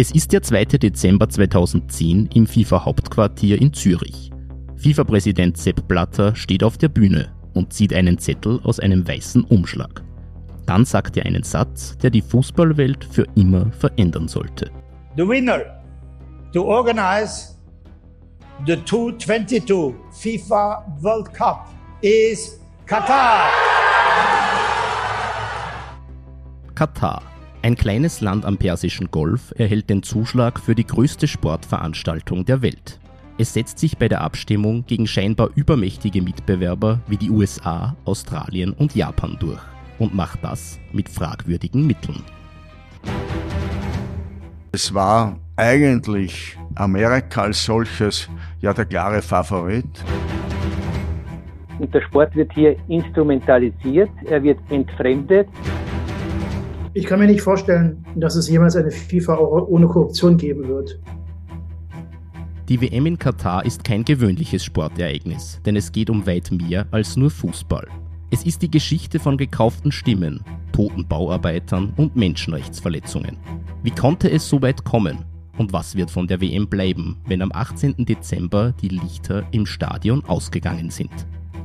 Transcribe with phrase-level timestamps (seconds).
[0.00, 0.64] Es ist der 2.
[0.64, 4.30] Dezember 2010 im FIFA-Hauptquartier in Zürich.
[4.76, 10.04] FIFA-Präsident Sepp Blatter steht auf der Bühne und zieht einen Zettel aus einem weißen Umschlag.
[10.66, 14.70] Dann sagt er einen Satz, der die Fußballwelt für immer verändern sollte.
[15.16, 15.82] The winner
[16.52, 17.56] to organize
[18.68, 21.66] the 2022 FIFA World Cup
[22.02, 23.50] is Qatar.
[26.76, 27.20] Katar.
[27.60, 33.00] Ein kleines Land am Persischen Golf erhält den Zuschlag für die größte Sportveranstaltung der Welt.
[33.36, 38.94] Es setzt sich bei der Abstimmung gegen scheinbar übermächtige Mitbewerber wie die USA, Australien und
[38.94, 39.60] Japan durch
[39.98, 42.22] und macht das mit fragwürdigen Mitteln.
[44.70, 48.28] Es war eigentlich Amerika als solches
[48.60, 50.04] ja der klare Favorit.
[51.80, 55.48] Und der Sport wird hier instrumentalisiert, er wird entfremdet.
[56.98, 60.98] Ich kann mir nicht vorstellen, dass es jemals eine FIFA ohne Korruption geben wird.
[62.68, 67.16] Die WM in Katar ist kein gewöhnliches Sportereignis, denn es geht um weit mehr als
[67.16, 67.86] nur Fußball.
[68.32, 73.36] Es ist die Geschichte von gekauften Stimmen, toten Bauarbeitern und Menschenrechtsverletzungen.
[73.84, 75.24] Wie konnte es so weit kommen?
[75.56, 78.06] Und was wird von der WM bleiben, wenn am 18.
[78.06, 81.12] Dezember die Lichter im Stadion ausgegangen sind?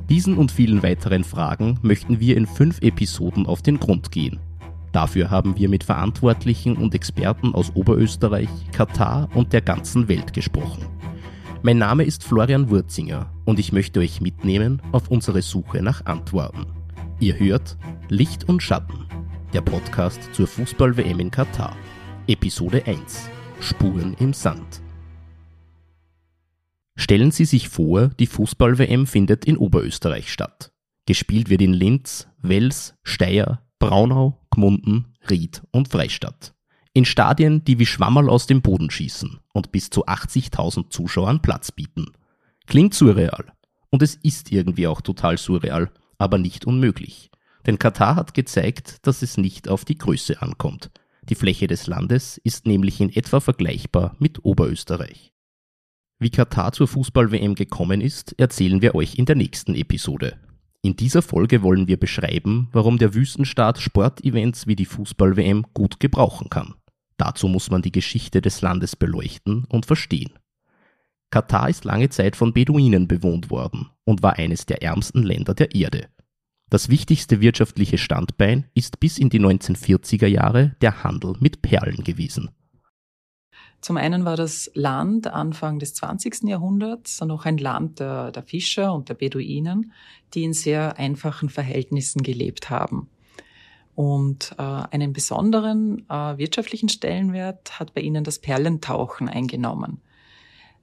[0.09, 4.39] Diesen und vielen weiteren Fragen möchten wir in fünf Episoden auf den Grund gehen.
[4.93, 10.85] Dafür haben wir mit Verantwortlichen und Experten aus Oberösterreich, Katar und der ganzen Welt gesprochen.
[11.63, 16.67] Mein Name ist Florian Wurzinger und ich möchte euch mitnehmen auf unsere Suche nach Antworten.
[17.19, 17.75] Ihr hört
[18.09, 19.07] Licht und Schatten,
[19.51, 21.75] der Podcast zur Fußball-WM in Katar.
[22.27, 23.29] Episode 1
[23.61, 24.81] Spuren im Sand.
[26.95, 30.71] Stellen Sie sich vor, die Fußball-WM findet in Oberösterreich statt.
[31.07, 36.53] Gespielt wird in Linz, Wels, Steyr, Braunau, Gmunden, Ried und Freistadt.
[36.93, 41.73] In Stadien, die wie Schwammerl aus dem Boden schießen und bis zu 80.000 Zuschauern Platz
[41.73, 42.05] bieten.
[42.65, 43.51] Klingt surreal.
[43.89, 47.29] Und es ist irgendwie auch total surreal, aber nicht unmöglich.
[47.65, 50.89] Denn Katar hat gezeigt, dass es nicht auf die Größe ankommt.
[51.23, 55.33] Die Fläche des Landes ist nämlich in etwa vergleichbar mit Oberösterreich.
[56.19, 60.39] Wie Katar zur Fußball-WM gekommen ist, erzählen wir euch in der nächsten Episode.
[60.85, 66.49] In dieser Folge wollen wir beschreiben, warum der Wüstenstaat Sportevents wie die Fußball-WM gut gebrauchen
[66.49, 66.73] kann.
[67.15, 70.33] Dazu muss man die Geschichte des Landes beleuchten und verstehen.
[71.29, 75.73] Katar ist lange Zeit von Beduinen bewohnt worden und war eines der ärmsten Länder der
[75.73, 76.09] Erde.
[76.69, 82.49] Das wichtigste wirtschaftliche Standbein ist bis in die 1940er Jahre der Handel mit Perlen gewesen.
[83.83, 86.43] Zum einen war das Land Anfang des 20.
[86.43, 89.91] Jahrhunderts noch ein Land der, der Fischer und der Beduinen,
[90.33, 93.09] die in sehr einfachen Verhältnissen gelebt haben.
[93.93, 99.99] Und äh, einen besonderen äh, wirtschaftlichen Stellenwert hat bei ihnen das Perlentauchen eingenommen.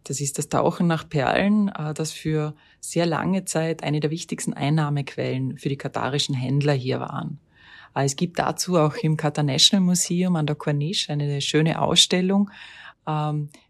[0.05, 4.53] Das ist das Tauchen nach Perlen, äh, das für sehr lange Zeit eine der wichtigsten
[4.53, 7.41] Einnahmequellen für die katarischen Händler hier waren.
[7.94, 12.50] Äh, es gibt dazu auch im Qatar National Museum an der Corniche eine schöne Ausstellung,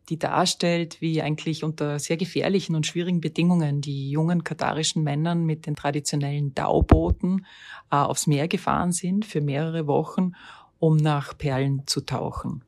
[0.09, 5.67] die darstellt, wie eigentlich unter sehr gefährlichen und schwierigen Bedingungen die jungen katarischen Männern mit
[5.67, 7.47] den traditionellen Daubooten
[7.91, 10.33] äh, aufs Meer gefahren sind für mehrere Wochen,
[10.79, 12.65] um nach Perlen zu tauchen.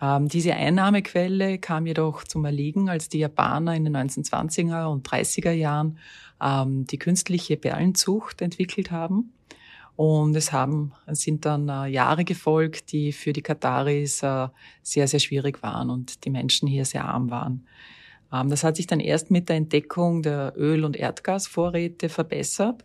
[0.00, 5.52] Ähm, diese Einnahmequelle kam jedoch zum Erliegen, als die Japaner in den 1920er und 30er
[5.52, 5.98] Jahren
[6.40, 9.32] ähm, die künstliche Perlenzucht entwickelt haben.
[9.98, 14.46] Und es haben, sind dann äh, Jahre gefolgt, die für die Kataris äh,
[14.80, 17.66] sehr, sehr schwierig waren und die Menschen hier sehr arm waren.
[18.32, 22.84] Ähm, das hat sich dann erst mit der Entdeckung der Öl- und Erdgasvorräte verbessert.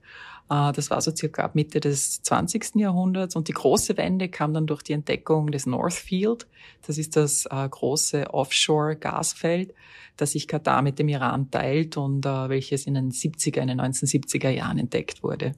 [0.50, 2.78] Äh, das war so circa ab Mitte des 20.
[2.78, 3.36] Jahrhunderts.
[3.36, 6.48] Und die große Wende kam dann durch die Entdeckung des Northfield.
[6.88, 9.76] Das ist das äh, große Offshore-Gasfeld,
[10.18, 13.82] das sich Katar mit dem Iran teilt und äh, welches in den 70er, in den
[13.82, 15.54] 1970er Jahren entdeckt wurde.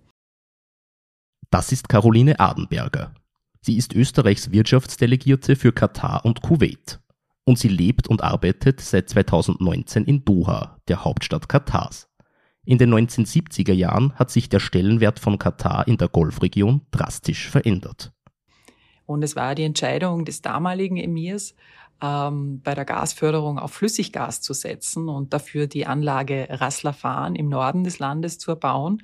[1.55, 3.13] Das ist Caroline Adenberger.
[3.61, 6.99] Sie ist Österreichs Wirtschaftsdelegierte für Katar und Kuwait.
[7.45, 12.09] Und sie lebt und arbeitet seit 2019 in Doha, der Hauptstadt Katars.
[12.65, 18.11] In den 1970er Jahren hat sich der Stellenwert von Katar in der Golfregion drastisch verändert.
[19.05, 21.55] Und es war die Entscheidung des damaligen Emirs,
[22.01, 27.47] ähm, bei der Gasförderung auf Flüssiggas zu setzen und dafür die Anlage Ras Laffan im
[27.47, 29.01] Norden des Landes zu erbauen,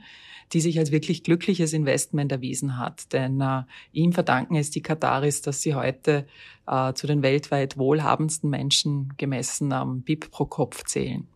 [0.53, 3.13] die sich als wirklich glückliches Investment erwiesen hat.
[3.13, 6.27] Denn äh, ihm verdanken es die Kataris, dass sie heute
[6.67, 11.27] äh, zu den weltweit wohlhabendsten Menschen gemessen am BIP pro Kopf zählen.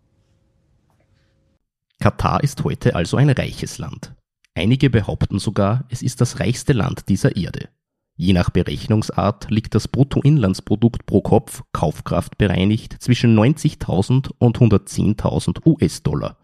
[1.99, 4.13] Katar ist heute also ein reiches Land.
[4.53, 7.69] Einige behaupten sogar, es ist das reichste Land dieser Erde.
[8.17, 16.37] Je nach Berechnungsart liegt das Bruttoinlandsprodukt pro Kopf kaufkraftbereinigt zwischen 90.000 und 110.000 US-Dollar.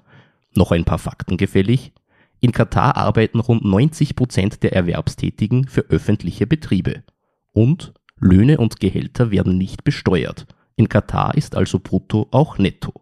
[0.53, 1.93] Noch ein paar Fakten gefällig.
[2.43, 7.03] In Katar arbeiten rund 90 Prozent der Erwerbstätigen für öffentliche Betriebe.
[7.53, 10.47] Und Löhne und Gehälter werden nicht besteuert.
[10.75, 12.93] In Katar ist also brutto auch netto.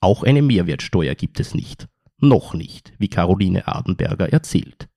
[0.00, 1.86] Auch eine Mehrwertsteuer gibt es nicht.
[2.18, 4.88] Noch nicht, wie Caroline Adenberger erzählt.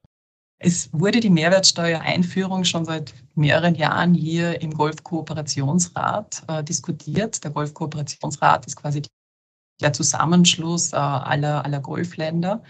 [0.57, 7.43] Es wurde die Mehrwertsteuereinführung schon seit mehreren Jahren hier im Golfkooperationsrat äh, diskutiert.
[7.43, 9.01] Der Golfkooperationsrat ist quasi
[9.81, 12.63] der Zusammenschluss äh, aller, aller Golfländer.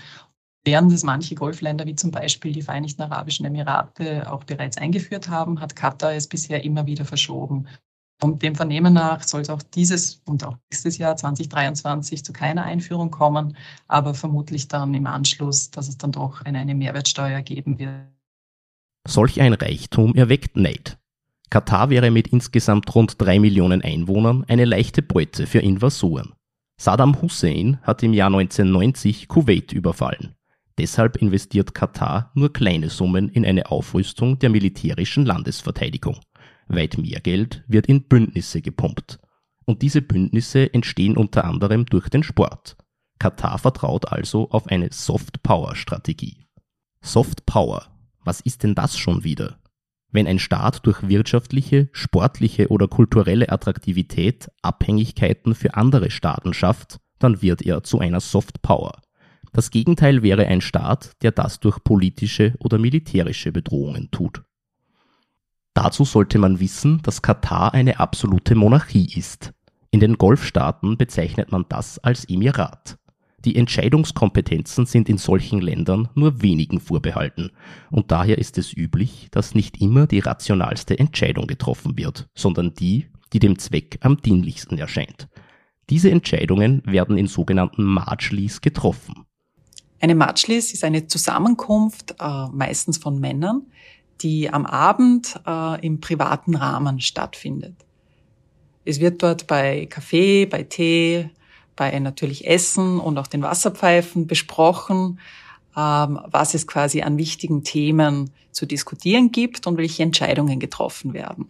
[0.63, 5.59] Während es manche Golfländer wie zum Beispiel die Vereinigten Arabischen Emirate auch bereits eingeführt haben,
[5.59, 7.67] hat Katar es bisher immer wieder verschoben.
[8.21, 12.63] Und dem Vernehmen nach soll es auch dieses und auch nächstes Jahr 2023 zu keiner
[12.63, 17.79] Einführung kommen, aber vermutlich dann im Anschluss, dass es dann doch eine, eine Mehrwertsteuer geben
[17.79, 17.95] wird.
[19.07, 20.99] Solch ein Reichtum erweckt Neid.
[21.49, 26.33] Katar wäre mit insgesamt rund drei Millionen Einwohnern eine leichte Beute für Invasoren.
[26.79, 30.35] Saddam Hussein hat im Jahr 1990 Kuwait überfallen.
[30.77, 36.19] Deshalb investiert Katar nur kleine Summen in eine Aufrüstung der militärischen Landesverteidigung.
[36.67, 39.19] Weit mehr Geld wird in Bündnisse gepumpt.
[39.65, 42.77] Und diese Bündnisse entstehen unter anderem durch den Sport.
[43.19, 46.47] Katar vertraut also auf eine Soft Power Strategie.
[47.01, 47.87] Soft Power,
[48.23, 49.59] was ist denn das schon wieder?
[50.11, 57.41] Wenn ein Staat durch wirtschaftliche, sportliche oder kulturelle Attraktivität Abhängigkeiten für andere Staaten schafft, dann
[57.41, 59.01] wird er zu einer Soft Power.
[59.53, 64.43] Das Gegenteil wäre ein Staat, der das durch politische oder militärische Bedrohungen tut.
[65.73, 69.53] Dazu sollte man wissen, dass Katar eine absolute Monarchie ist.
[69.89, 72.97] In den Golfstaaten bezeichnet man das als Emirat.
[73.43, 77.51] Die Entscheidungskompetenzen sind in solchen Ländern nur wenigen vorbehalten,
[77.89, 83.07] und daher ist es üblich, dass nicht immer die rationalste Entscheidung getroffen wird, sondern die,
[83.33, 85.27] die dem Zweck am dienlichsten erscheint.
[85.89, 89.25] Diese Entscheidungen werden in sogenannten Majlis getroffen.
[90.01, 93.67] Eine Majlis ist eine Zusammenkunft äh, meistens von Männern,
[94.21, 97.75] die am Abend äh, im privaten Rahmen stattfindet.
[98.83, 101.29] Es wird dort bei Kaffee, bei Tee,
[101.75, 105.19] bei natürlich Essen und auch den Wasserpfeifen besprochen,
[105.77, 111.47] ähm, was es quasi an wichtigen Themen zu diskutieren gibt und welche Entscheidungen getroffen werden.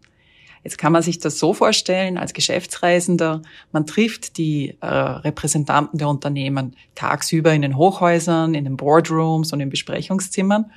[0.63, 3.42] Jetzt kann man sich das so vorstellen, als Geschäftsreisender,
[3.72, 9.60] man trifft die äh, Repräsentanten der Unternehmen tagsüber in den Hochhäusern, in den Boardrooms und
[9.60, 10.72] in Besprechungszimmern.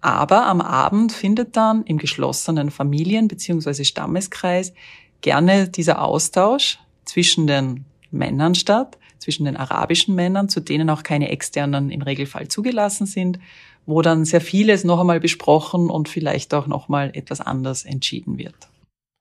[0.00, 3.84] Aber am Abend findet dann im geschlossenen Familien- bzw.
[3.84, 4.72] Stammeskreis
[5.20, 11.28] gerne dieser Austausch zwischen den Männern statt, zwischen den arabischen Männern, zu denen auch keine
[11.28, 13.38] externen im Regelfall zugelassen sind,
[13.86, 18.38] wo dann sehr vieles noch einmal besprochen und vielleicht auch noch mal etwas anders entschieden
[18.38, 18.54] wird.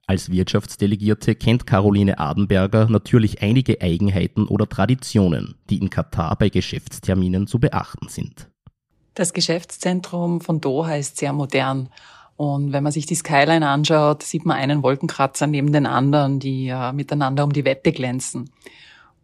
[0.07, 7.47] Als Wirtschaftsdelegierte kennt Caroline Adenberger natürlich einige Eigenheiten oder Traditionen, die in Katar bei Geschäftsterminen
[7.47, 8.49] zu beachten sind.
[9.13, 11.89] Das Geschäftszentrum von Doha ist sehr modern.
[12.35, 16.67] Und wenn man sich die Skyline anschaut, sieht man einen Wolkenkratzer neben den anderen, die
[16.67, 18.49] äh, miteinander um die Wette glänzen.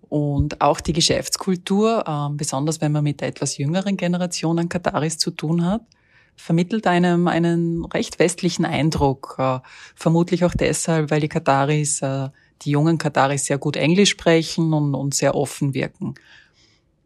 [0.09, 5.17] Und auch die Geschäftskultur, äh, besonders wenn man mit der etwas jüngeren Generation an Kataris
[5.17, 5.81] zu tun hat,
[6.37, 9.35] vermittelt einem einen recht westlichen Eindruck.
[9.37, 9.59] Äh,
[9.95, 12.29] vermutlich auch deshalb, weil die Kataris, äh,
[12.61, 16.15] die jungen Kataris sehr gut Englisch sprechen und, sehr offen wirken.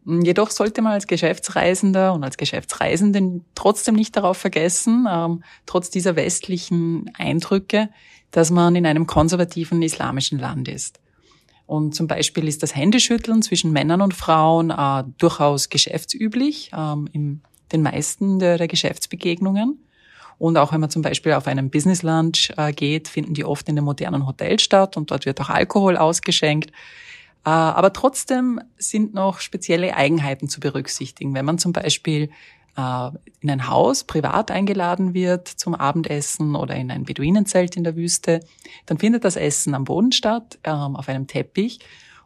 [0.04, 6.16] Jedoch sollte man als Geschäftsreisender und als Geschäftsreisenden trotzdem nicht darauf vergessen, ähm, trotz dieser
[6.16, 7.88] westlichen Eindrücke,
[8.32, 11.01] dass man in einem konservativen islamischen Land ist.
[11.66, 17.40] Und zum Beispiel ist das Händeschütteln zwischen Männern und Frauen äh, durchaus geschäftsüblich ähm, in
[17.72, 19.82] den meisten der, der, Geschäftsbegegnungen.
[20.38, 23.68] Und auch wenn man zum Beispiel auf einen Business Lunch äh, geht, finden die oft
[23.68, 26.70] in den modernen Hotels statt und dort wird auch Alkohol ausgeschenkt.
[27.44, 31.34] Äh, aber trotzdem sind noch spezielle Eigenheiten zu berücksichtigen.
[31.34, 32.30] Wenn man zum Beispiel
[32.74, 38.40] in ein Haus privat eingeladen wird zum Abendessen oder in ein Beduinenzelt in der Wüste,
[38.86, 41.80] dann findet das Essen am Boden statt, ähm, auf einem Teppich.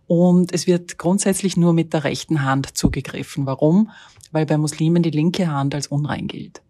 [0.06, 3.44] Und es wird grundsätzlich nur mit der rechten Hand zugegriffen.
[3.44, 3.90] Warum?
[4.30, 6.62] Weil bei Muslimen die linke Hand als unrein gilt.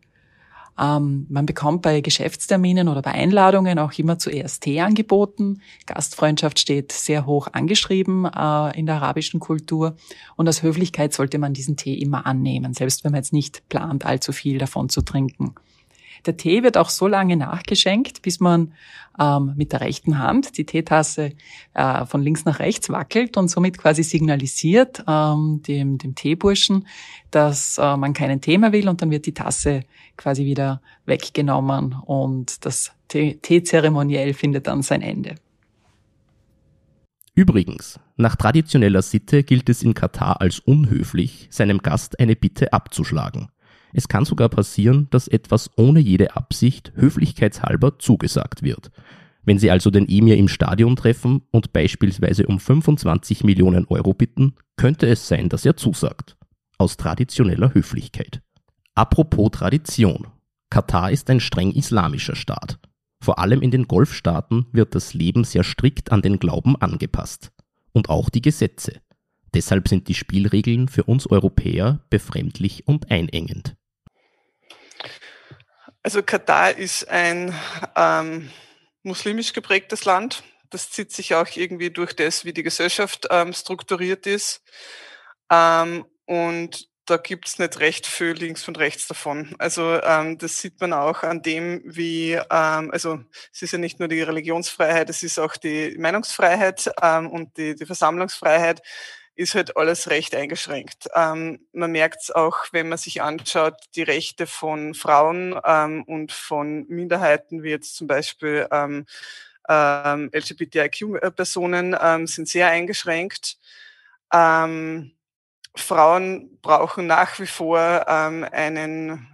[0.79, 5.63] Ähm, man bekommt bei Geschäftsterminen oder bei Einladungen auch immer zuerst Tee angeboten.
[5.87, 9.97] Gastfreundschaft steht sehr hoch angeschrieben äh, in der arabischen Kultur.
[10.37, 14.05] Und aus Höflichkeit sollte man diesen Tee immer annehmen, selbst wenn man jetzt nicht plant,
[14.05, 15.55] allzu viel davon zu trinken.
[16.27, 18.73] Der Tee wird auch so lange nachgeschenkt, bis man
[19.19, 21.33] ähm, mit der rechten Hand die Teetasse
[21.75, 26.87] äh, von links nach rechts wackelt und somit quasi signalisiert ähm, dem, dem Teeburschen,
[27.31, 29.85] dass äh, man keinen Tee mehr will und dann wird die Tasse
[30.17, 35.37] quasi wieder weggenommen und das Teezeremoniell findet dann sein Ende.
[37.37, 43.49] Übrigens, nach traditioneller Sitte gilt es in Katar als unhöflich, seinem Gast eine Bitte abzuschlagen.
[43.97, 48.91] Es kann sogar passieren, dass etwas ohne jede Absicht höflichkeitshalber zugesagt wird.
[49.43, 54.55] Wenn Sie also den Emir im Stadion treffen und beispielsweise um 25 Millionen Euro bitten,
[54.77, 56.37] könnte es sein, dass er zusagt.
[56.77, 58.43] Aus traditioneller Höflichkeit.
[58.95, 60.27] Apropos Tradition.
[60.69, 62.79] Katar ist ein streng islamischer Staat.
[63.25, 67.51] Vor allem in den Golfstaaten wird das Leben sehr strikt an den Glauben angepasst.
[67.93, 69.01] Und auch die Gesetze.
[69.55, 73.75] Deshalb sind die Spielregeln für uns Europäer befremdlich und einengend.
[76.07, 77.53] Also Katar ist ein
[77.97, 78.49] ähm,
[79.03, 80.45] muslimisch geprägtes Land.
[80.71, 84.63] Das zieht sich auch irgendwie durch das, wie die Gesellschaft ähm, strukturiert ist.
[85.51, 89.57] Ähm, und da gibt's nicht recht viel links und rechts davon.
[89.59, 93.19] Also ähm, das sieht man auch an dem, wie, ähm, also
[93.53, 97.75] es ist ja nicht nur die Religionsfreiheit, es ist auch die Meinungsfreiheit ähm, und die,
[97.75, 98.81] die Versammlungsfreiheit
[99.37, 101.09] ist halt alles recht eingeschränkt.
[101.15, 106.33] Ähm, man merkt es auch, wenn man sich anschaut, die Rechte von Frauen ähm, und
[106.33, 109.07] von Minderheiten, wie jetzt zum Beispiel ähm,
[109.69, 113.59] ähm, LGBTIQ-Personen, ähm, sind sehr eingeschränkt.
[114.33, 115.13] Ähm,
[115.75, 119.29] Frauen brauchen nach wie vor ähm, einen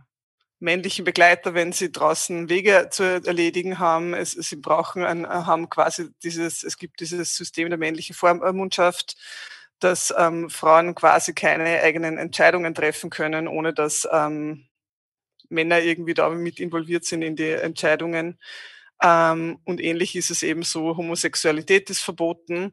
[0.58, 4.14] männlichen Begleiter, wenn sie draußen Wege zu erledigen haben.
[4.14, 9.16] Es, sie brauchen haben quasi dieses, es gibt dieses System der männlichen Vormundschaft,
[9.82, 14.66] dass ähm, Frauen quasi keine eigenen Entscheidungen treffen können, ohne dass ähm,
[15.48, 18.38] Männer irgendwie da mit involviert sind in die Entscheidungen.
[19.02, 22.72] Ähm, und ähnlich ist es eben so, Homosexualität ist verboten.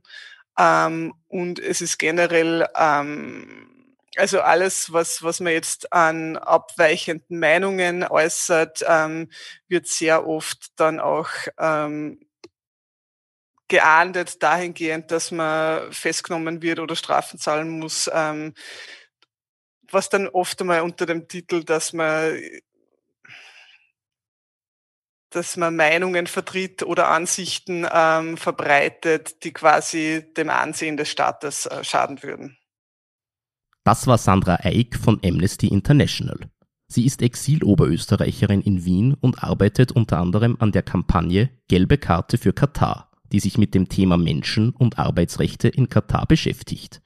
[0.57, 8.03] Ähm, und es ist generell, ähm, also alles, was, was man jetzt an abweichenden Meinungen
[8.03, 9.29] äußert, ähm,
[9.67, 12.19] wird sehr oft dann auch ähm,
[13.69, 18.53] geahndet dahingehend, dass man festgenommen wird oder Strafen zahlen muss, ähm,
[19.91, 22.37] was dann oft einmal unter dem Titel, dass man
[25.31, 31.83] dass man Meinungen vertritt oder Ansichten ähm, verbreitet, die quasi dem Ansehen des Staates äh,
[31.83, 32.57] schaden würden.
[33.83, 36.39] Das war Sandra Eick von Amnesty International.
[36.87, 42.51] Sie ist Exil-Oberösterreicherin in Wien und arbeitet unter anderem an der Kampagne Gelbe Karte für
[42.51, 47.01] Katar, die sich mit dem Thema Menschen- und Arbeitsrechte in Katar beschäftigt.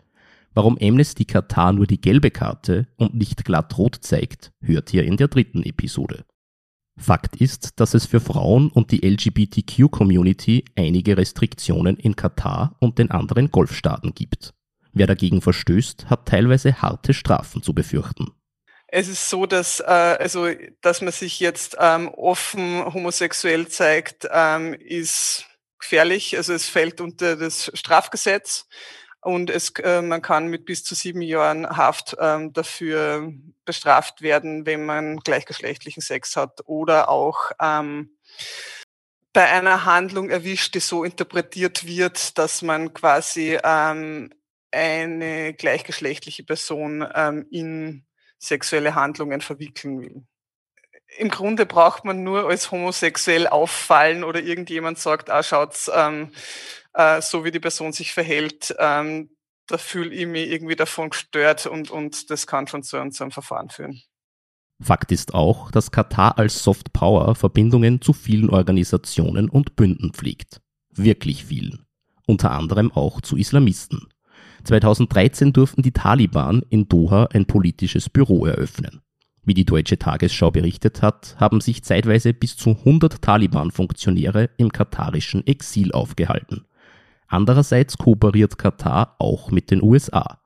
[0.54, 5.18] Warum Amnesty Katar nur die gelbe Karte und nicht glatt rot zeigt, hört ihr in
[5.18, 6.26] der dritten Episode.
[6.96, 13.10] Fakt ist, dass es für Frauen und die LGBTQ-Community einige Restriktionen in Katar und den
[13.10, 14.54] anderen Golfstaaten gibt.
[14.94, 18.32] Wer dagegen verstößt, hat teilweise harte Strafen zu befürchten.
[18.88, 20.48] Es ist so, dass, äh, also,
[20.82, 25.48] dass man sich jetzt ähm, offen homosexuell zeigt, ähm, ist
[25.84, 26.36] gefährlich.
[26.36, 28.68] Also es fällt unter das Strafgesetz
[29.22, 33.32] und es, äh, man kann mit bis zu sieben Jahren Haft ähm, dafür
[33.66, 38.18] bestraft werden, wenn man gleichgeschlechtlichen Sex hat oder auch ähm,
[39.32, 44.32] bei einer Handlung erwischt, die so interpretiert wird, dass man quasi ähm,
[44.72, 48.06] eine gleichgeschlechtliche Person ähm, in
[48.40, 50.24] sexuelle Handlungen verwickeln will.
[51.18, 56.32] Im Grunde braucht man nur als homosexuell auffallen oder irgendjemand sagt, ah, schaut's, ähm,
[56.94, 59.30] äh, so wie die Person sich verhält, ähm,
[59.68, 63.32] da fühle ich mich irgendwie davon gestört und, und das kann schon zu, zu einem
[63.32, 64.02] Verfahren führen.
[64.82, 70.62] Fakt ist auch, dass Katar als Soft Power Verbindungen zu vielen Organisationen und Bünden pflegt.
[70.90, 71.86] Wirklich vielen.
[72.28, 74.08] Unter anderem auch zu Islamisten.
[74.66, 79.02] 2013 durften die Taliban in Doha ein politisches Büro eröffnen.
[79.46, 85.46] Wie die Deutsche Tagesschau berichtet hat, haben sich zeitweise bis zu 100 Taliban-Funktionäre im katarischen
[85.46, 86.66] Exil aufgehalten.
[87.28, 90.40] Andererseits kooperiert Katar auch mit den USA.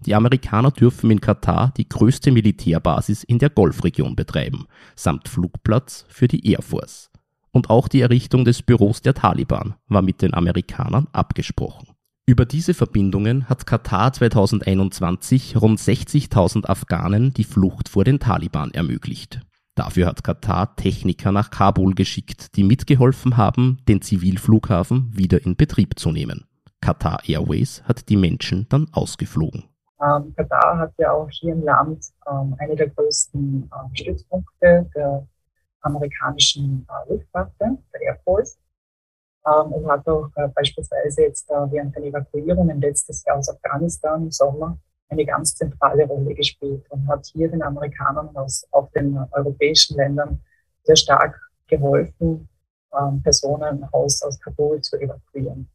[0.00, 6.28] Die Amerikaner dürfen in Katar die größte Militärbasis in der Golfregion betreiben, samt Flugplatz für
[6.28, 7.10] die Air Force.
[7.50, 11.93] Und auch die Errichtung des Büros der Taliban war mit den Amerikanern abgesprochen.
[12.26, 19.42] Über diese Verbindungen hat Katar 2021 rund 60.000 Afghanen die Flucht vor den Taliban ermöglicht.
[19.74, 25.98] Dafür hat Katar Techniker nach Kabul geschickt, die mitgeholfen haben, den Zivilflughafen wieder in Betrieb
[25.98, 26.46] zu nehmen.
[26.80, 29.64] Qatar Airways hat die Menschen dann ausgeflogen.
[30.00, 35.28] Ähm, Katar hat ja auch hier im Land ähm, eine der größten ähm, Stützpunkte der
[35.82, 38.56] amerikanischen äh, Luftwaffe, der Air Force,
[39.44, 44.30] und hat auch äh, beispielsweise jetzt äh, während den Evakuierungen letztes Jahr aus Afghanistan im
[44.30, 49.96] Sommer eine ganz zentrale Rolle gespielt und hat hier den Amerikanern aus auch den europäischen
[49.96, 50.40] Ländern
[50.82, 52.48] sehr stark geholfen,
[52.98, 55.68] ähm, Personen aus, aus Kabul zu evakuieren.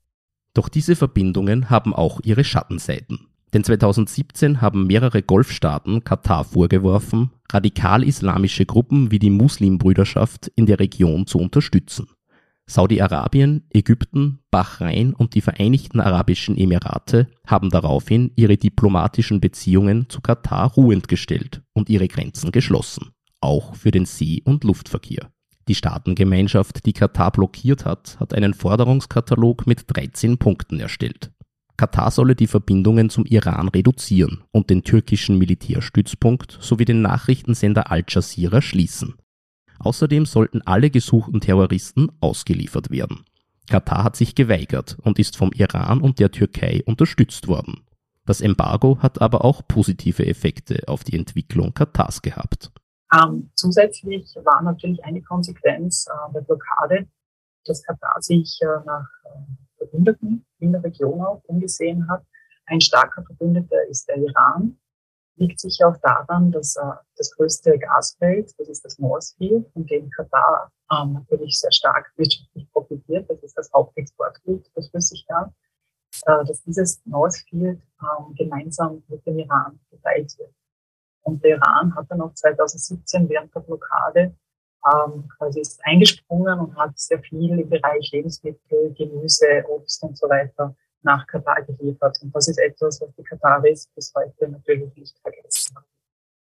[0.54, 3.28] Doch diese Verbindungen haben auch ihre Schattenseiten.
[3.54, 11.26] Denn 2017 haben mehrere Golfstaaten Katar vorgeworfen, radikal-islamische Gruppen wie die Muslimbrüderschaft in der Region
[11.26, 12.08] zu unterstützen.
[12.70, 20.74] Saudi-Arabien, Ägypten, Bahrain und die Vereinigten Arabischen Emirate haben daraufhin ihre diplomatischen Beziehungen zu Katar
[20.74, 23.10] ruhend gestellt und ihre Grenzen geschlossen,
[23.42, 25.32] auch für den See- und Luftverkehr.
[25.68, 31.32] Die Staatengemeinschaft, die Katar blockiert hat, hat einen Forderungskatalog mit 13 Punkten erstellt.
[31.76, 38.04] Katar solle die Verbindungen zum Iran reduzieren und den türkischen Militärstützpunkt sowie den Nachrichtensender Al
[38.08, 39.16] Jazeera schließen.
[39.80, 43.26] Außerdem sollten alle gesuchten Terroristen ausgeliefert werden.
[43.70, 47.82] Katar hat sich geweigert und ist vom Iran und der Türkei unterstützt worden.
[48.26, 52.72] Das Embargo hat aber auch positive Effekte auf die Entwicklung Katars gehabt.
[53.12, 57.08] Ähm, zusätzlich war natürlich eine Konsequenz äh, der Blockade,
[57.66, 62.24] dass Katar sich äh, nach äh, Verbündeten in der Region auch umgesehen hat.
[62.68, 64.78] Ein starker Verbündeter ist der Iran.
[65.40, 66.82] Liegt sicher auch daran, dass äh,
[67.16, 72.12] das größte Gasfeld, das ist das North Field, von dem Katar ähm, natürlich sehr stark
[72.18, 73.30] wirtschaftlich profitiert.
[73.30, 75.50] Das ist das Hauptexportgut für Flüssiggas.
[76.26, 80.54] Äh, dass dieses North Field ähm, gemeinsam mit dem Iran geteilt wird.
[81.22, 84.36] Und der Iran hat dann auch 2017 während der Blockade
[84.86, 90.28] ähm, quasi ist eingesprungen und hat sehr viel im Bereich Lebensmittel, Gemüse, Obst und so
[90.28, 92.18] weiter nach Katar geliefert.
[92.22, 95.86] Und das ist etwas, was die Kataris bis heute natürlich nicht vergessen haben.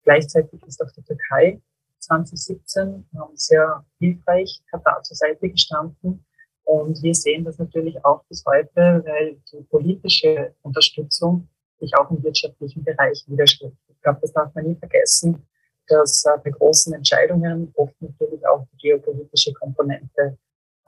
[0.03, 1.61] Gleichzeitig ist auch die Türkei
[1.99, 6.25] 2017 sehr hilfreich Katar zur Seite gestanden.
[6.63, 11.47] Und wir sehen das natürlich auch bis heute, weil die politische Unterstützung
[11.79, 13.75] sich auch im wirtschaftlichen Bereich widerspiegelt.
[13.87, 15.47] Ich glaube, das darf man nie vergessen,
[15.87, 20.37] dass äh, bei großen Entscheidungen oft natürlich auch die geopolitische Komponente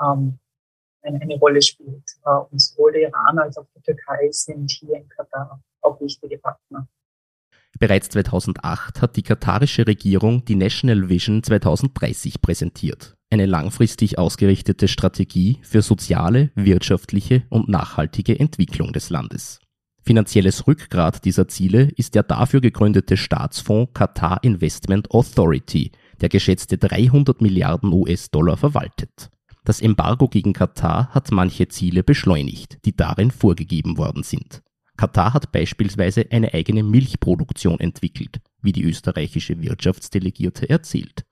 [0.01, 0.39] ähm,
[1.03, 2.03] eine, Rolle spielt.
[2.25, 6.37] Äh, und sowohl der Iran als auch die Türkei sind hier in Katar auch wichtige
[6.37, 6.87] Partner.
[7.79, 15.59] Bereits 2008 hat die katarische Regierung die National Vision 2030 präsentiert, eine langfristig ausgerichtete Strategie
[15.64, 19.59] für soziale, wirtschaftliche und nachhaltige Entwicklung des Landes.
[20.03, 27.40] Finanzielles Rückgrat dieser Ziele ist der dafür gegründete Staatsfonds Qatar Investment Authority, der geschätzte 300
[27.42, 29.29] Milliarden US-Dollar verwaltet.
[29.63, 34.63] Das Embargo gegen Katar hat manche Ziele beschleunigt, die darin vorgegeben worden sind.
[34.97, 41.25] Katar hat beispielsweise eine eigene Milchproduktion entwickelt, wie die österreichische Wirtschaftsdelegierte erzählt.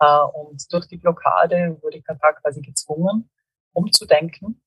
[0.00, 3.30] Äh, und durch die Blockade wurde Katar quasi gezwungen,
[3.72, 4.60] umzudenken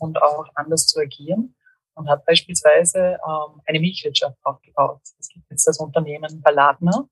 [0.00, 1.54] und auch anders zu agieren
[1.94, 5.00] und hat beispielsweise ähm, eine Milchwirtschaft aufgebaut.
[5.18, 7.08] Es gibt jetzt das Unternehmen Baladna,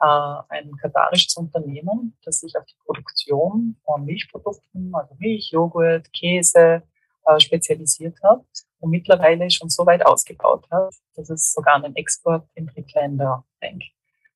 [0.00, 6.82] äh, ein katarisches Unternehmen, das sich auf die Produktion von Milchprodukten, also Milch, Joghurt, Käse
[7.26, 8.44] äh, spezialisiert hat
[8.80, 13.84] und mittlerweile schon so weit ausgebaut hat, dass es sogar den Export in Drittländer denkt.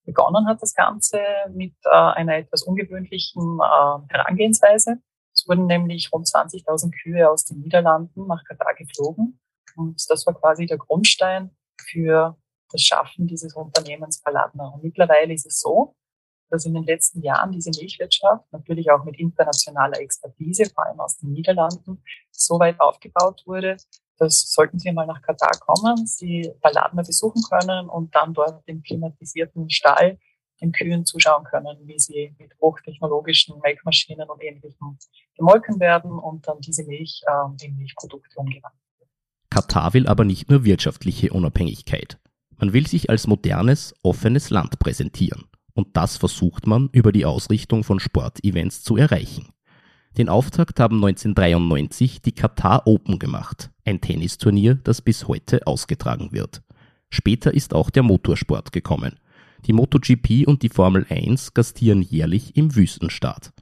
[0.05, 1.21] Begonnen hat das Ganze
[1.53, 4.97] mit äh, einer etwas ungewöhnlichen äh, Herangehensweise.
[5.35, 9.39] Es wurden nämlich rund 20.000 Kühe aus den Niederlanden nach Katar geflogen
[9.79, 12.37] und das war quasi der Grundstein für
[12.71, 14.73] das Schaffen dieses Unternehmens Paladner.
[14.75, 15.95] Und mittlerweile ist es so,
[16.51, 21.19] dass in den letzten Jahren diese Milchwirtschaft natürlich auch mit internationaler Expertise, vor allem aus
[21.19, 23.77] den Niederlanden, so weit aufgebaut wurde,
[24.17, 28.83] dass sollten Sie mal nach Katar kommen, Sie Paladner besuchen können und dann dort im
[28.83, 30.19] klimatisierten Stall
[30.61, 34.99] den Kühen zuschauen können, wie sie mit hochtechnologischen Melkmaschinen und Ähnlichem
[35.37, 38.83] gemolken werden und dann diese Milch äh, in Milchprodukte umgewandelt
[39.51, 42.19] Katar will aber nicht nur wirtschaftliche Unabhängigkeit.
[42.59, 45.45] Man will sich als modernes, offenes Land präsentieren.
[45.75, 49.51] Und das versucht man über die Ausrichtung von Sportevents zu erreichen.
[50.17, 56.63] Den Auftakt haben 1993 die Qatar Open gemacht, ein Tennisturnier, das bis heute ausgetragen wird.
[57.11, 59.21] Später ist auch der Motorsport gekommen.
[59.67, 63.53] Die MotoGP und die Formel 1 gastieren jährlich im Wüstenstaat.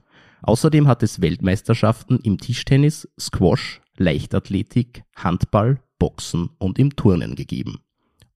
[0.41, 7.79] Außerdem hat es Weltmeisterschaften im Tischtennis, Squash, Leichtathletik, Handball, Boxen und im Turnen gegeben.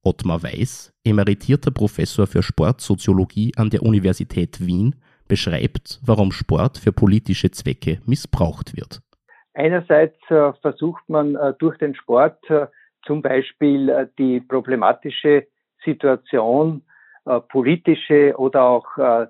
[0.04, 4.96] Ottmar Weiß, emeritierter Professor für Sportsoziologie an der Universität Wien,
[5.28, 9.02] beschreibt, warum Sport für politische Zwecke missbraucht wird.
[9.54, 12.68] Einerseits äh, versucht man äh, durch den Sport äh,
[13.06, 15.48] zum Beispiel die problematische
[15.84, 16.84] Situation
[17.50, 18.86] politische oder auch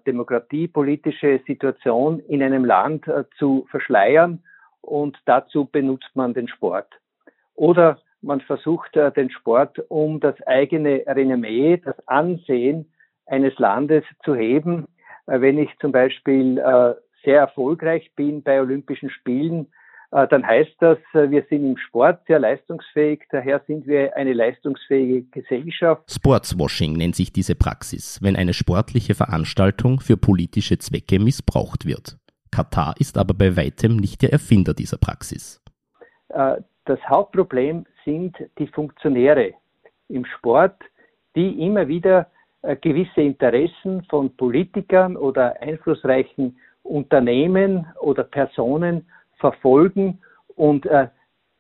[0.06, 3.06] demokratiepolitische Situation in einem Land
[3.38, 4.44] zu verschleiern
[4.82, 6.88] und dazu benutzt man den Sport.
[7.56, 12.92] Oder man versucht äh, den Sport, um das eigene Renommee, das Ansehen
[13.26, 14.88] eines Landes zu heben.
[15.28, 19.68] Äh, wenn ich zum Beispiel äh, sehr erfolgreich bin bei Olympischen Spielen,
[20.14, 26.12] dann heißt das, wir sind im Sport sehr leistungsfähig, daher sind wir eine leistungsfähige Gesellschaft.
[26.12, 32.18] Sportswashing nennt sich diese Praxis, wenn eine sportliche Veranstaltung für politische Zwecke missbraucht wird.
[32.52, 35.64] Katar ist aber bei weitem nicht der Erfinder dieser Praxis.
[36.86, 39.54] Äh, das Hauptproblem sind die Funktionäre
[40.10, 40.82] im Sport,
[41.36, 42.28] die immer wieder
[42.82, 50.20] gewisse Interessen von Politikern oder einflussreichen Unternehmen oder Personen verfolgen
[50.56, 51.08] und äh,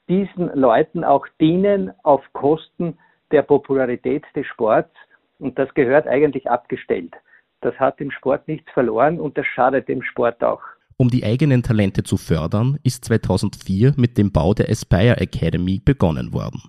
[0.10, 2.98] diesen Leuten auch dienen auf Kosten
[3.32, 4.94] der Popularität des Sports.
[5.40, 7.16] Und das gehört eigentlich abgestellt.
[7.62, 10.62] Das hat im Sport nichts verloren und das schadet dem Sport auch.
[11.02, 16.32] Um die eigenen Talente zu fördern, ist 2004 mit dem Bau der Aspire Academy begonnen
[16.32, 16.62] worden.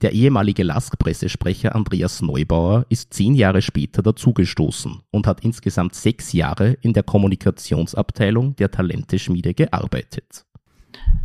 [0.00, 6.78] Der ehemalige Lask-Pressesprecher Andreas Neubauer ist zehn Jahre später dazugestoßen und hat insgesamt sechs Jahre
[6.80, 10.46] in der Kommunikationsabteilung der Talenteschmiede gearbeitet.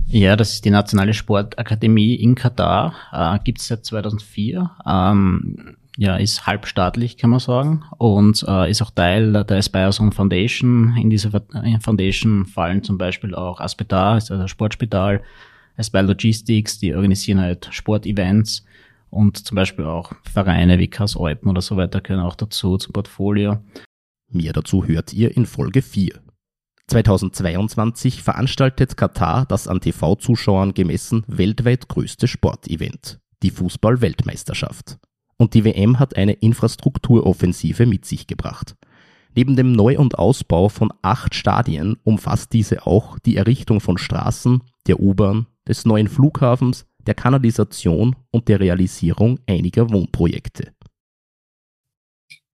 [0.08, 2.94] Ja, das ist die Nationale Sportakademie in Katar.
[3.14, 4.70] Äh, Gibt es seit 2004.
[4.86, 10.14] Ähm, ja, ist halbstaatlich, kann man sagen, und äh, ist auch Teil der Aspire Zone
[10.14, 10.96] Foundation.
[10.96, 15.22] In dieser äh, Foundation fallen zum Beispiel auch Aspetar, also das Sportspital,
[15.76, 18.64] Aspire Logistics, die organisieren halt Sportevents
[19.10, 22.94] und zum Beispiel auch Vereine wie Kass Eupen oder so weiter gehören auch dazu zum
[22.94, 23.58] Portfolio.
[24.32, 26.14] Mehr dazu hört ihr in Folge 4.
[26.88, 34.98] 2022 veranstaltet Katar das an TV-Zuschauern gemessen weltweit größte Sportevent, die Fußball-Weltmeisterschaft.
[35.40, 38.76] Und die WM hat eine Infrastrukturoffensive mit sich gebracht.
[39.36, 44.62] Neben dem Neu- und Ausbau von acht Stadien umfasst diese auch die Errichtung von Straßen,
[44.88, 50.74] der U-Bahn, des neuen Flughafens, der Kanalisation und der Realisierung einiger Wohnprojekte.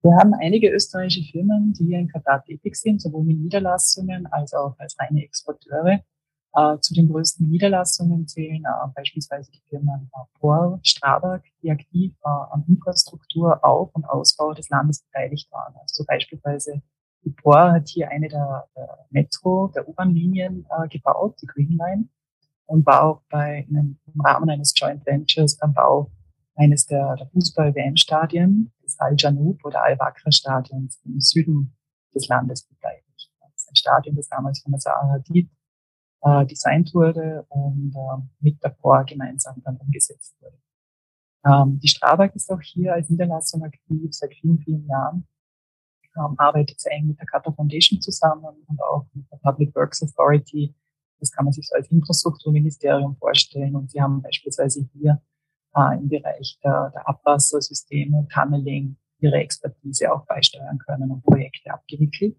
[0.02, 4.54] Wir haben einige österreichische Firmen, die hier in Katar tätig sind, sowohl mit Niederlassungen als
[4.54, 6.04] auch als reine Exporteure.
[6.56, 12.14] Äh, zu den größten Niederlassungen zählen äh, beispielsweise die Firmen äh, POR, Strabag, die aktiv
[12.24, 15.74] äh, am Infrastruktur, Auf- und Ausbau des Landes beteiligt waren.
[15.82, 16.80] Also beispielsweise
[17.26, 22.08] die POR hat hier eine der, der Metro, der U-Bahn-Linien äh, gebaut, die Green Line,
[22.64, 26.10] und war auch bei einem, im Rahmen eines Joint Ventures beim Bau
[26.54, 31.76] eines der, der Fußball-WM-Stadien, des Al-Janub oder Al-Wakra-Stadions im Süden
[32.14, 33.30] des Landes beteiligt.
[33.40, 35.50] Das ist ein Stadion, das damals von der Zaha Hadid
[36.22, 40.58] äh, designt wurde und äh, mit der POR gemeinsam dann umgesetzt wurde.
[41.46, 45.26] Ähm, die Strabag ist auch hier als Niederlassung aktiv seit vielen, vielen Jahren,
[46.16, 50.02] ähm, arbeitet sehr eng mit der Qatar Foundation zusammen und auch mit der Public Works
[50.02, 50.74] Authority.
[51.20, 53.76] Das kann man sich so als Infrastrukturministerium vorstellen.
[53.76, 55.20] Und sie haben beispielsweise hier
[55.74, 62.36] äh, im Bereich der, der Abwassersysteme, Tunneling, ihre Expertise auch beisteuern können und Projekte abgewickelt.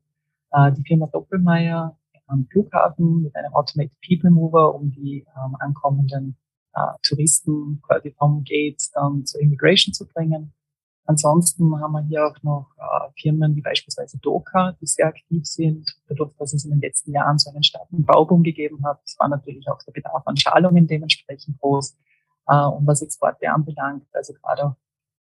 [0.52, 6.38] Äh, die Firma Doppelmeier am Flughafen mit einem Automated People Mover, um die ähm, ankommenden
[6.74, 10.54] äh, Touristen quasi vom Gate dann zur Immigration zu bringen.
[11.06, 15.90] Ansonsten haben wir hier auch noch äh, Firmen wie beispielsweise Doka, die sehr aktiv sind,
[16.10, 19.00] dadurch, dass es in den letzten Jahren so einen starken Bauboom gegeben hat.
[19.06, 21.96] Es war natürlich auch der Bedarf an Schalungen dementsprechend groß.
[22.48, 24.76] Äh, und was Exporte anbelangt, also gerade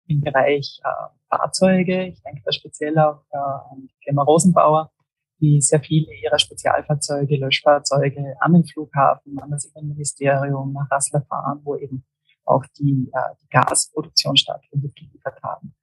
[0.08, 4.90] im Bereich äh, Fahrzeuge, ich denke da speziell auch äh, an die Firma Rosenbauer,
[5.44, 11.60] die sehr viele ihrer Spezialfahrzeuge, Löschfahrzeuge an den Flughafen, an das Innenministerium, nach Rassler fahren,
[11.64, 12.06] wo eben
[12.46, 15.76] auch die, äh, die Gasproduktion stattfindet, geliefert haben.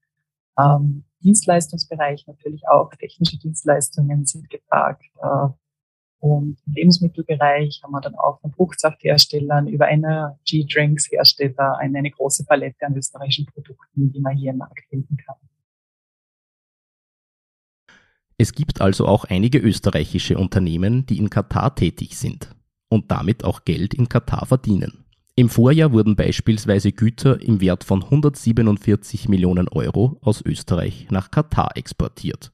[0.58, 5.04] Ähm, Dienstleistungsbereich natürlich auch, technische Dienstleistungen sind gefragt.
[5.20, 5.48] Äh,
[6.20, 12.86] und im Lebensmittelbereich haben wir dann auch von Fruchtsaftherstellern über Energy-Drinks-Hersteller eine, eine große Palette
[12.86, 15.36] an österreichischen Produkten, die man hier im Markt finden kann.
[18.40, 22.48] Es gibt also auch einige österreichische Unternehmen, die in Katar tätig sind
[22.88, 25.04] und damit auch Geld in Katar verdienen.
[25.36, 31.76] Im Vorjahr wurden beispielsweise Güter im Wert von 147 Millionen Euro aus Österreich nach Katar
[31.76, 32.50] exportiert.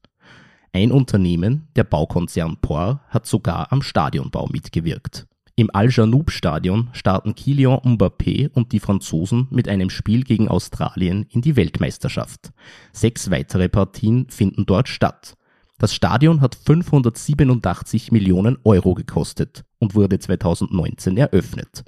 [0.73, 5.25] Ein Unternehmen, der Baukonzern POR, hat sogar am Stadionbau mitgewirkt.
[5.55, 11.55] Im Al-Janoub-Stadion starten Kylian Mbappé und die Franzosen mit einem Spiel gegen Australien in die
[11.55, 12.51] Weltmeisterschaft.
[12.91, 15.37] Sechs weitere Partien finden dort statt.
[15.79, 21.83] Das Stadion hat 587 Millionen Euro gekostet und wurde 2019 eröffnet.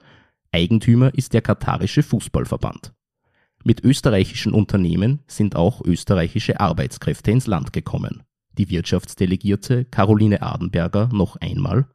[0.52, 2.94] Eigentümer ist der katarische Fußballverband.
[3.64, 8.24] Mit österreichischen Unternehmen sind auch österreichische Arbeitskräfte ins Land gekommen.
[8.52, 11.88] Die Wirtschaftsdelegierte Caroline Adenberger noch einmal.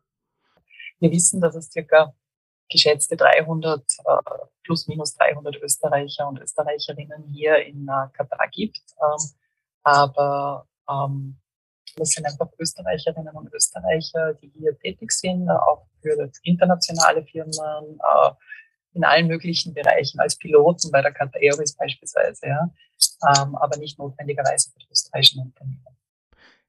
[0.98, 2.12] Wir wissen, dass es circa
[2.68, 4.30] geschätzte 300, äh,
[4.64, 8.82] plus minus 300 Österreicher und Österreicherinnen hier in äh, Katar gibt.
[9.00, 9.30] Ähm,
[9.84, 11.36] aber ähm,
[11.96, 18.30] das sind einfach Österreicherinnen und Österreicher, die hier tätig sind, auch für internationale Firmen, äh,
[18.94, 22.70] in allen möglichen Bereichen, als Piloten bei der Qatar Airways beispielsweise, ja,
[23.36, 25.84] ähm, aber nicht notwendigerweise für die österreichischen Unternehmen.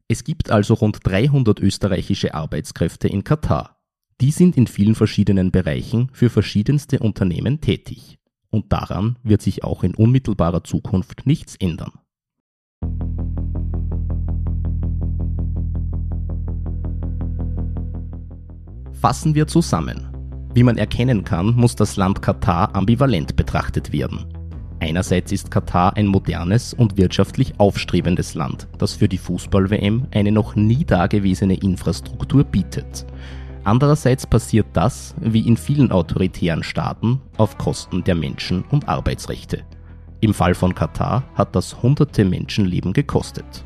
[0.07, 3.79] Es gibt also rund 300 österreichische Arbeitskräfte in Katar.
[4.21, 8.17] Die sind in vielen verschiedenen Bereichen für verschiedenste Unternehmen tätig.
[8.49, 11.91] Und daran wird sich auch in unmittelbarer Zukunft nichts ändern.
[19.05, 20.07] Fassen wir zusammen.
[20.55, 24.25] Wie man erkennen kann, muss das Land Katar ambivalent betrachtet werden.
[24.79, 30.55] Einerseits ist Katar ein modernes und wirtschaftlich aufstrebendes Land, das für die Fußball-WM eine noch
[30.55, 33.05] nie dagewesene Infrastruktur bietet.
[33.63, 39.61] Andererseits passiert das, wie in vielen autoritären Staaten, auf Kosten der Menschen- und Arbeitsrechte.
[40.19, 43.65] Im Fall von Katar hat das hunderte Menschenleben gekostet.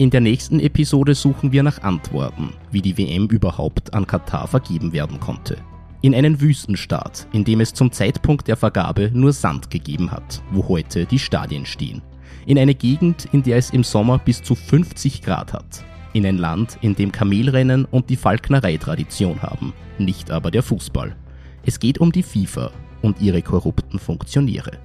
[0.00, 4.92] In der nächsten Episode suchen wir nach Antworten, wie die WM überhaupt an Katar vergeben
[4.92, 5.56] werden konnte.
[6.02, 10.68] In einen Wüstenstaat, in dem es zum Zeitpunkt der Vergabe nur Sand gegeben hat, wo
[10.68, 12.00] heute die Stadien stehen.
[12.46, 15.84] In eine Gegend, in der es im Sommer bis zu 50 Grad hat.
[16.12, 21.16] In ein Land, in dem Kamelrennen und die Falknerei Tradition haben, nicht aber der Fußball.
[21.64, 22.70] Es geht um die FIFA
[23.02, 24.78] und ihre korrupten Funktionäre.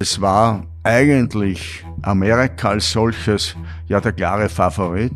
[0.00, 3.56] Es war eigentlich Amerika als solches
[3.88, 5.12] ja der klare Favorit.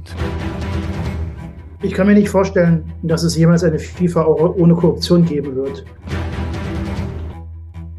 [1.81, 5.85] Ich kann mir nicht vorstellen, dass es jemals eine FIFA ohne Korruption geben wird.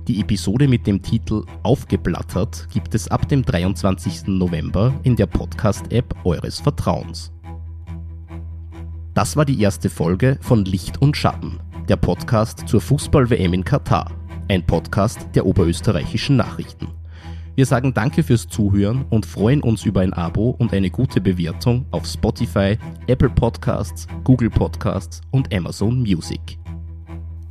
[0.07, 4.27] Die Episode mit dem Titel Aufgeblattert gibt es ab dem 23.
[4.27, 7.31] November in der Podcast-App eures Vertrauens.
[9.13, 14.12] Das war die erste Folge von Licht und Schatten, der Podcast zur Fußball-WM in Katar,
[14.49, 17.01] ein Podcast der oberösterreichischen Nachrichten.
[17.56, 21.86] Wir sagen danke fürs Zuhören und freuen uns über ein Abo und eine gute Bewertung
[21.92, 26.58] auf Spotify, Apple Podcasts, Google Podcasts und Amazon Music.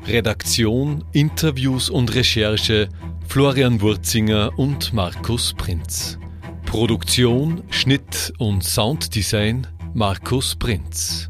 [0.07, 2.89] Redaktion, Interviews und Recherche
[3.29, 6.19] Florian Wurzinger und Markus Prinz.
[6.65, 11.29] Produktion, Schnitt und Sounddesign Markus Prinz.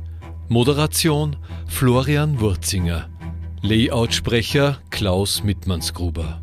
[0.49, 3.09] Moderation Florian Wurzinger.
[3.63, 6.40] Layoutsprecher Klaus Mittmannsgruber.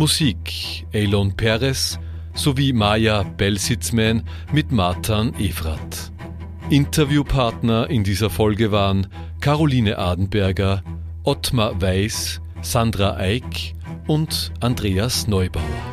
[0.00, 1.98] Musik Elon Perez
[2.32, 6.10] sowie Maya Belsitzman mit Martin Evrat.
[6.70, 9.08] Interviewpartner in dieser Folge waren
[9.42, 10.82] Caroline Adenberger,
[11.24, 13.74] Ottmar Weiß, Sandra Eick
[14.06, 15.89] und Andreas Neubauer.